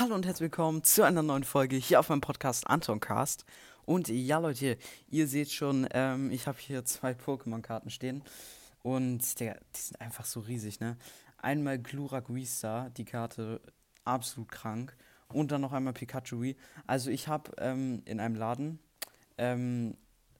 [0.00, 3.44] Hallo und herzlich willkommen zu einer neuen Folge hier auf meinem Podcast Antoncast.
[3.84, 4.76] Und ja, Leute,
[5.08, 8.24] ihr seht schon, ähm, ich habe hier zwei Pokémon-Karten stehen.
[8.82, 10.96] Und der, die sind einfach so riesig, ne?
[11.36, 13.60] Einmal Glurak Vista, die Karte
[14.04, 14.96] absolut krank.
[15.28, 16.56] Und dann noch einmal Pikachu Wii.
[16.88, 18.80] Also ich habe ähm, in einem Laden
[19.38, 19.96] ähm,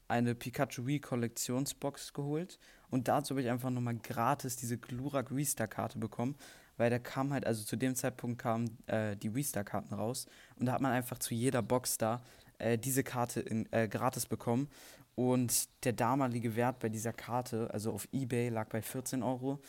[0.09, 2.59] eine Pikachu Wii Kollektionsbox geholt.
[2.91, 6.35] Und dazu habe ich einfach nochmal gratis diese Glurak Vista Karte bekommen
[6.77, 10.73] weil da kam halt, also zu dem Zeitpunkt kamen äh, die Wii-Star-Karten raus und da
[10.73, 12.23] hat man einfach zu jeder Box da
[12.59, 14.69] äh, diese Karte in, äh, gratis bekommen.
[15.17, 19.61] Und der damalige Wert bei dieser Karte, also auf Ebay, lag bei 14 Euro.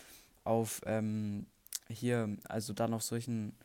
[0.43, 1.45] Auf ähm,
[1.87, 3.55] hier, also dann auf solchen,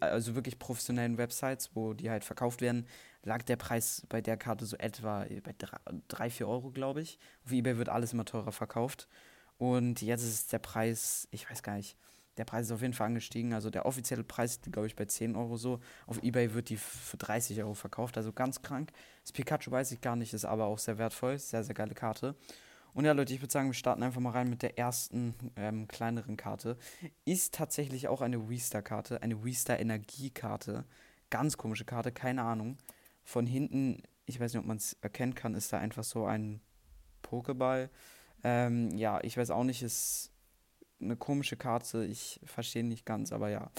[0.00, 2.86] also wirklich professionellen Websites, wo die halt verkauft werden,
[3.24, 5.54] lag der Preis bei der Karte so etwa bei
[6.08, 7.18] 3, 4 Euro, glaube ich.
[7.44, 9.08] Auf Ebay wird alles immer teurer verkauft.
[9.58, 11.96] Und jetzt ist der Preis, ich weiß gar nicht,
[12.36, 13.52] der Preis ist auf jeden Fall angestiegen.
[13.52, 15.80] Also der offizielle Preis ist, glaube ich, bei 10 Euro so.
[16.06, 18.16] Auf Ebay wird die für 30 Euro verkauft.
[18.16, 18.92] Also ganz krank.
[19.22, 21.38] Das Pikachu weiß ich gar nicht, ist aber auch sehr wertvoll.
[21.38, 22.36] Sehr, sehr geile Karte.
[22.92, 25.86] Und ja, Leute, ich würde sagen, wir starten einfach mal rein mit der ersten ähm,
[25.86, 26.76] kleineren Karte.
[27.24, 30.84] Ist tatsächlich auch eine Wii-Star-Karte, eine Wii-Star Energiekarte.
[31.30, 32.78] Ganz komische Karte, keine Ahnung.
[33.22, 36.60] Von hinten, ich weiß nicht, ob man es erkennen kann, ist da einfach so ein
[37.22, 37.90] Pokéball.
[38.42, 40.29] Ähm, ja, ich weiß auch nicht, ist
[41.00, 42.04] eine komische Karte.
[42.04, 43.70] Ich verstehe nicht ganz, aber ja.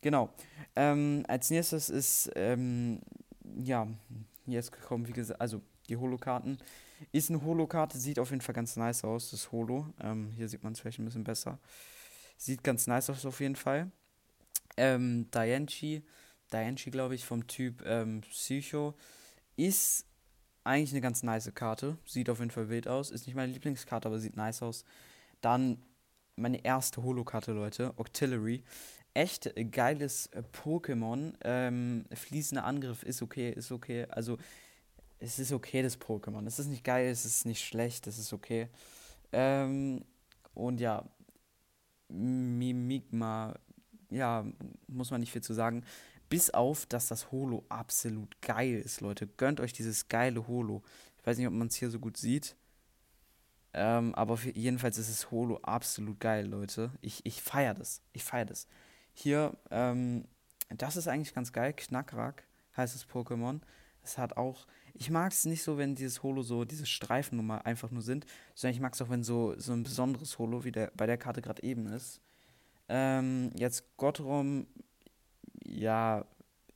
[0.00, 0.30] Genau.
[0.74, 3.00] Ähm, als nächstes ist, ähm,
[3.56, 3.86] ja,
[4.46, 6.58] jetzt gekommen, wie gesagt, also die Holo-Karten.
[7.10, 9.86] Ist eine Holo-Karte, sieht auf jeden Fall ganz nice aus, das Holo.
[10.00, 11.58] Ähm, hier sieht man es vielleicht ein bisschen besser.
[12.36, 13.90] Sieht ganz nice aus auf jeden Fall.
[14.76, 16.02] Ähm, Dianchi,
[16.52, 18.94] Dianchi glaube ich, vom Typ ähm, Psycho,
[19.56, 20.06] ist
[20.64, 21.98] eigentlich eine ganz nice Karte.
[22.06, 23.10] Sieht auf jeden Fall wild aus.
[23.10, 24.84] Ist nicht meine Lieblingskarte, aber sieht nice aus.
[25.40, 25.82] Dann
[26.42, 27.92] meine erste Holokarte, Leute.
[27.96, 28.62] Octillery.
[29.14, 31.34] Echt geiles äh, Pokémon.
[31.44, 34.06] Ähm, fließender Angriff ist okay, ist okay.
[34.10, 34.38] Also,
[35.18, 36.46] es ist okay, das Pokémon.
[36.46, 38.68] Es ist nicht geil, es ist nicht schlecht, es ist okay.
[39.32, 40.04] Ähm,
[40.54, 41.08] und ja,
[42.08, 43.54] Mimigma,
[44.10, 44.44] ja,
[44.88, 45.84] muss man nicht viel zu sagen.
[46.28, 49.26] Bis auf, dass das Holo absolut geil ist, Leute.
[49.26, 50.82] Gönnt euch dieses geile Holo.
[51.18, 52.56] Ich weiß nicht, ob man es hier so gut sieht.
[53.74, 56.90] Ähm, aber jedenfalls ist es Holo absolut geil, Leute.
[57.00, 58.02] Ich, ich feiere das.
[58.12, 58.66] Ich feiere das.
[59.14, 60.24] Hier, ähm,
[60.68, 61.72] das ist eigentlich ganz geil.
[61.72, 62.44] Knackrack
[62.76, 63.60] heißt das Pokémon.
[64.02, 64.66] Es hat auch.
[64.94, 68.02] Ich mag es nicht so, wenn dieses Holo so, diese Streifen nur mal einfach nur
[68.02, 71.06] sind, sondern ich mag es auch, wenn so, so ein besonderes Holo, wie der bei
[71.06, 72.20] der Karte gerade eben ist.
[72.88, 74.66] Ähm, jetzt Gottrom,
[75.64, 76.26] ja,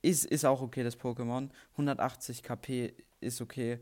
[0.02, 1.50] ist, ist auch okay, das Pokémon.
[1.72, 3.80] 180 KP ist okay.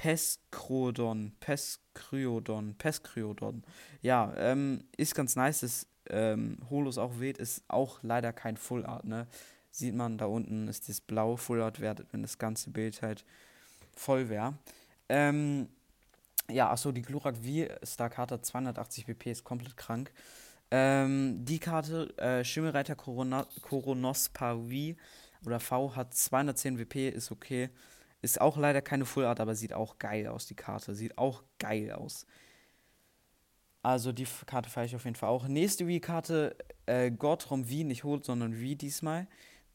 [0.00, 3.62] Peskrodon, Peskryodon, Peskryodon.
[4.00, 8.86] Ja, ähm, ist ganz nice, dass ähm, Holos auch weht, ist auch leider kein Full
[8.86, 9.26] Art, ne?
[9.70, 13.26] Sieht man, da unten ist das Blau Full Art wert, wenn das ganze Bild halt
[13.94, 14.54] voll wäre.
[15.10, 15.68] Ähm,
[16.50, 20.12] ja, achso, die Glurak V-Star-Karte 280 PP ist komplett krank.
[20.70, 24.96] Ähm, die Karte, äh, Schimmelreiter Corona Coronospa V
[25.44, 27.68] oder V hat 210 WP, ist okay.
[28.22, 30.94] Ist auch leider keine Full Art, aber sieht auch geil aus, die Karte.
[30.94, 32.26] Sieht auch geil aus.
[33.82, 35.48] Also die Karte feiere ich auf jeden Fall auch.
[35.48, 36.54] Nächste Wii-Karte,
[36.86, 39.26] äh, Gottrom Wien, nicht holt, sondern Wii diesmal.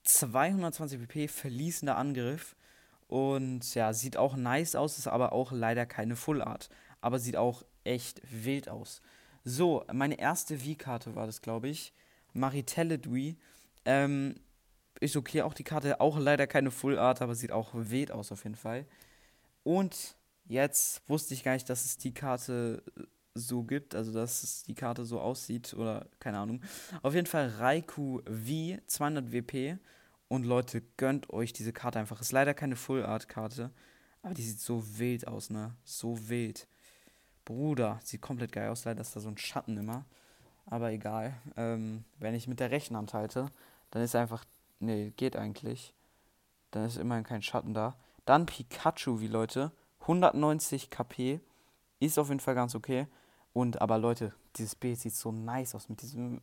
[0.04, 2.56] 220 PP, verließender Angriff.
[3.08, 6.70] Und ja, sieht auch nice aus, ist aber auch leider keine Full Art.
[7.02, 9.02] Aber sieht auch echt wild aus.
[9.44, 11.94] So, meine erste Wii-Karte war das, glaube ich.
[12.34, 13.38] Maritelle Dui.
[13.86, 14.36] Ähm,
[15.00, 18.32] ist okay, auch die Karte, auch leider keine Full Art, aber sieht auch weht aus
[18.32, 18.86] auf jeden Fall.
[19.64, 20.16] Und
[20.46, 22.84] jetzt wusste ich gar nicht, dass es die Karte
[23.34, 26.62] so gibt, also dass es die Karte so aussieht oder keine Ahnung.
[27.02, 29.78] Auf jeden Fall Raikou V 200 WP
[30.28, 32.22] Und Leute, gönnt euch diese Karte einfach.
[32.22, 33.72] Ist leider keine Full Art Karte,
[34.24, 35.76] aber die sieht so wild aus, ne?
[35.84, 36.68] So wild.
[37.44, 38.86] Bruder, sieht komplett geil aus.
[38.86, 40.06] Leider ist da so ein Schatten immer.
[40.66, 41.36] Aber egal.
[41.58, 43.52] Ähm, wenn ich mit der rechten Hand halte,
[43.92, 44.46] dann ist einfach.
[44.86, 45.94] Nee, geht eigentlich.
[46.72, 47.96] Dann ist immerhin kein Schatten da.
[48.26, 49.72] Dann Pikachu, wie Leute.
[50.02, 51.40] 190 KP.
[52.00, 53.08] Ist auf jeden Fall ganz okay.
[53.54, 56.42] Und aber Leute, dieses Bild sieht so nice aus mit diesem.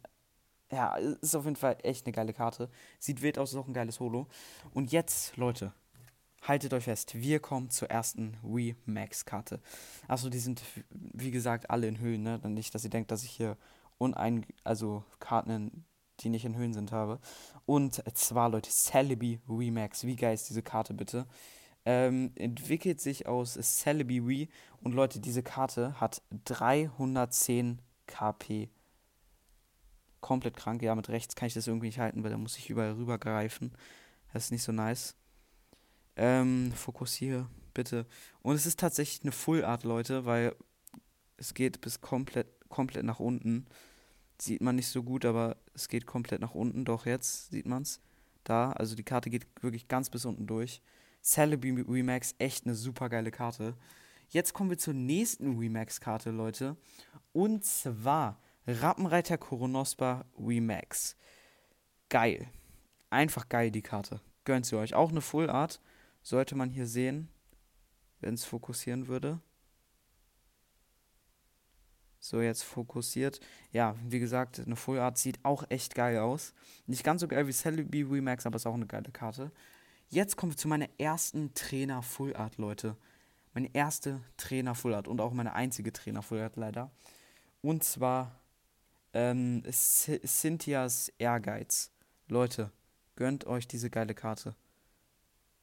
[0.71, 2.71] Ja, ist auf jeden Fall echt eine geile Karte.
[2.99, 4.27] Sieht wild aus, ist auch ein geiles Holo.
[4.73, 5.75] Und jetzt, Leute,
[6.41, 9.61] haltet euch fest, wir kommen zur ersten Wii Max Karte.
[10.09, 12.41] Achso, die sind, wie gesagt, alle in Höhen, ne?
[12.49, 13.59] Nicht, dass ihr denkt, dass ich hier
[13.99, 15.85] unein, also Karten,
[16.23, 17.21] die nicht in Höhen sind, habe.
[17.67, 20.05] Und zwar, Leute, Celebi Wii Max.
[20.05, 21.27] Wie geil ist diese Karte bitte?
[21.85, 24.49] Ähm, entwickelt sich aus Celebi Wii.
[24.81, 28.71] Und Leute, diese Karte hat 310 KP.
[30.21, 30.83] Komplett krank.
[30.83, 33.73] Ja, mit rechts kann ich das irgendwie nicht halten, weil da muss ich überall rübergreifen.
[34.33, 35.17] Das ist nicht so nice.
[36.17, 38.07] Ähm, fokussiere, bitte.
[38.43, 40.55] Und es ist tatsächlich eine Full Art, Leute, weil
[41.37, 43.67] es geht bis komplett, komplett nach unten.
[44.43, 46.85] Sieht man nicht so gut, aber es geht komplett nach unten.
[46.85, 48.01] Doch jetzt sieht man es.
[48.43, 50.83] Da, also die Karte geht wirklich ganz bis unten durch.
[51.23, 53.77] Celebi Remax, echt eine super geile Karte.
[54.31, 56.77] Jetzt kommen wir zur nächsten Remax-Karte, Leute.
[57.33, 61.15] Und zwar Rappenreiter Koronospa Remax.
[62.09, 62.49] Geil.
[63.11, 64.21] Einfach geil, die Karte.
[64.45, 64.95] Gönnt sie euch.
[64.95, 65.81] Auch eine Full Art
[66.21, 67.29] sollte man hier sehen,
[68.19, 69.39] wenn es fokussieren würde.
[72.25, 73.41] So, jetzt fokussiert.
[73.73, 76.55] Ja, wie gesagt, eine Full Art sieht auch echt geil aus.
[76.87, 79.51] Nicht ganz so geil wie Celebi Remax, aber ist auch eine geile Karte.
[80.09, 82.97] Jetzt kommen wir zu meiner ersten Trainer Full Art, Leute.
[83.55, 86.93] Meine erste Trainer Full Art und auch meine einzige Trainer Full Art leider.
[87.61, 88.41] Und zwar
[89.15, 91.91] ähm, Cynthias Ehrgeiz.
[92.29, 92.71] Leute,
[93.17, 94.55] gönnt euch diese geile Karte.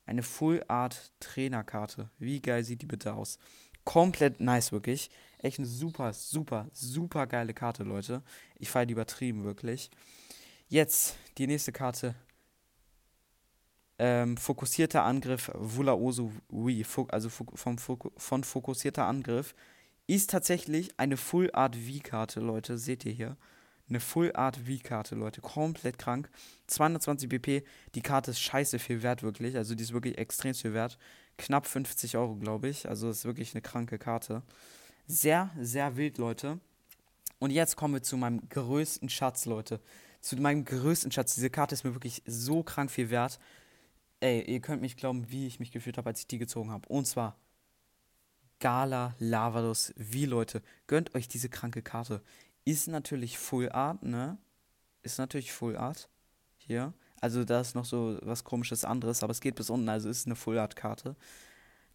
[0.06, 2.10] Eine Full Art Trainerkarte.
[2.18, 3.40] Wie geil sieht die bitte aus?
[3.86, 5.10] Komplett nice, wirklich.
[5.42, 8.22] Echt eine super, super, super geile Karte, Leute.
[8.58, 9.90] Ich feiere die übertrieben, wirklich.
[10.68, 12.14] Jetzt die nächste Karte.
[13.98, 19.56] Ähm, fokussierter Angriff Wulaosu Wii, also vom, von fokussierter Angriff,
[20.08, 22.78] ist tatsächlich eine Full Art V-Karte, Leute.
[22.78, 23.38] Seht ihr hier?
[23.88, 25.42] Eine Full Art V-Karte, Leute.
[25.42, 26.30] Komplett krank.
[26.68, 27.64] 220 BP.
[27.96, 29.56] Die Karte ist scheiße viel wert, wirklich.
[29.56, 30.98] Also die ist wirklich extrem viel wert.
[31.38, 32.90] Knapp 50 Euro, glaube ich.
[32.90, 34.44] Also ist wirklich eine kranke Karte.
[35.12, 36.60] Sehr, sehr wild, Leute.
[37.40, 39.80] Und jetzt kommen wir zu meinem größten Schatz, Leute.
[40.22, 41.34] Zu meinem größten Schatz.
[41.34, 43.40] Diese Karte ist mir wirklich so krank viel wert.
[44.20, 46.88] Ey, ihr könnt mich glauben, wie ich mich gefühlt habe, als ich die gezogen habe.
[46.90, 47.36] Und zwar
[48.60, 50.62] Gala Lavados Wie, Leute.
[50.86, 52.22] Gönnt euch diese kranke Karte.
[52.64, 54.38] Ist natürlich Full Art, ne?
[55.02, 56.08] Ist natürlich Full Art.
[56.60, 56.94] Hier.
[57.20, 60.28] Also da ist noch so was komisches anderes, aber es geht bis unten, also ist
[60.28, 61.16] eine Full Art Karte.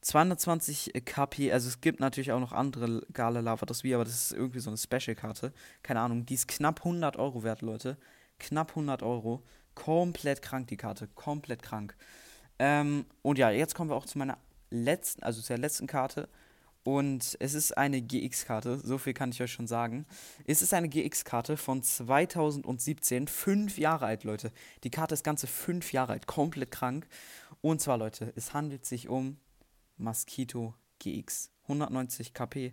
[0.05, 4.33] 220 KP, also es gibt natürlich auch noch andere Gala Lavados wie, aber das ist
[4.33, 5.51] irgendwie so eine Special-Karte.
[5.83, 7.97] Keine Ahnung, die ist knapp 100 Euro wert, Leute.
[8.39, 9.43] Knapp 100 Euro.
[9.75, 11.09] Komplett krank, die Karte.
[11.15, 11.97] Komplett krank.
[12.59, 14.37] Ähm, und ja, jetzt kommen wir auch zu meiner
[14.71, 16.29] letzten, also zur letzten Karte.
[16.83, 20.05] Und es ist eine GX-Karte, so viel kann ich euch schon sagen.
[20.45, 24.53] Es ist eine GX-Karte von 2017, fünf Jahre alt, Leute.
[24.85, 27.09] Die Karte ist ganze fünf Jahre alt, komplett krank.
[27.63, 29.39] Und zwar, Leute, es handelt sich um
[29.97, 31.51] Mosquito GX.
[31.65, 32.73] 190 KP,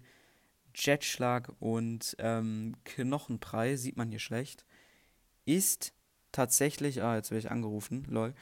[0.76, 4.66] Jetschlag und ähm, Knochenprall, sieht man hier schlecht.
[5.46, 5.94] Ist
[6.32, 8.34] tatsächlich, ah, jetzt werde ich angerufen, lol,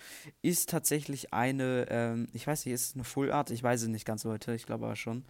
[0.41, 3.51] ist tatsächlich eine, ähm, ich weiß nicht, ist es eine Full Art?
[3.51, 5.25] Ich weiß es nicht ganz, Leute, ich glaube aber schon.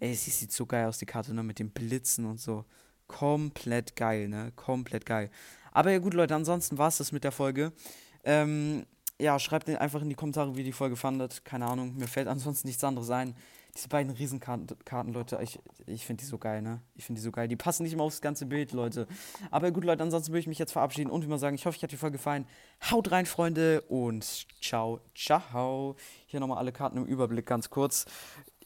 [0.00, 2.64] Ey, sie sieht so geil aus, die Karte, ne, mit den Blitzen und so.
[3.08, 5.30] Komplett geil, ne, komplett geil.
[5.72, 7.72] Aber ja gut, Leute, ansonsten war es das mit der Folge.
[8.24, 8.86] Ähm,
[9.20, 11.44] ja, schreibt einfach in die Kommentare, wie ihr die Folge fandet.
[11.44, 13.34] Keine Ahnung, mir fällt ansonsten nichts anderes ein.
[13.76, 16.80] Diese beiden Riesenkarten, Leute, ich, ich finde die so geil, ne?
[16.96, 17.46] Ich finde die so geil.
[17.46, 19.06] Die passen nicht immer aufs ganze Bild, Leute.
[19.50, 21.76] Aber gut, Leute, ansonsten würde ich mich jetzt verabschieden und wie mal sagen, ich hoffe,
[21.76, 22.46] euch hat die Folge gefallen.
[22.90, 24.24] Haut rein, Freunde, und
[24.60, 25.96] ciao, ciao.
[26.26, 28.06] Hier nochmal alle Karten im Überblick ganz kurz.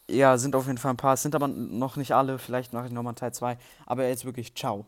[0.08, 1.16] Ja, sind auf jeden Fall ein paar.
[1.16, 2.38] Sind aber noch nicht alle.
[2.38, 3.58] Vielleicht mache ich nochmal Teil 2.
[3.86, 4.86] Aber jetzt wirklich ciao.